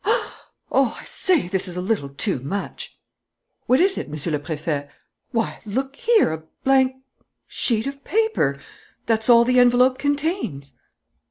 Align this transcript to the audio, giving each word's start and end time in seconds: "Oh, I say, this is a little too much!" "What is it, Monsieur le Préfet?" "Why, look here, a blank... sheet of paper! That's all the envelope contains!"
"Oh, 0.71 0.97
I 0.99 1.03
say, 1.05 1.47
this 1.47 1.67
is 1.67 1.75
a 1.75 1.79
little 1.81 2.09
too 2.09 2.39
much!" 2.39 2.99
"What 3.67 3.79
is 3.79 3.99
it, 3.99 4.09
Monsieur 4.09 4.31
le 4.31 4.39
Préfet?" 4.39 4.89
"Why, 5.29 5.61
look 5.63 5.95
here, 5.95 6.31
a 6.31 6.39
blank... 6.63 6.95
sheet 7.45 7.85
of 7.85 8.03
paper! 8.03 8.59
That's 9.05 9.29
all 9.29 9.45
the 9.45 9.59
envelope 9.59 9.99
contains!" 9.99 10.73